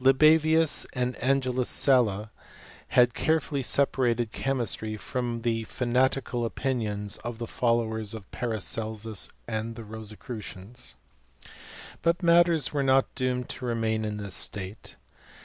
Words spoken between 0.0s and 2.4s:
Li bavins and Angelus Sala